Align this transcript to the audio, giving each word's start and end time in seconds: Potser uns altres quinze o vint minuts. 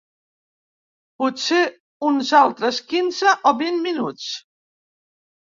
Potser 1.23 1.59
uns 2.11 2.33
altres 2.39 2.81
quinze 2.95 3.37
o 3.51 3.55
vint 3.63 3.79
minuts. 3.87 4.29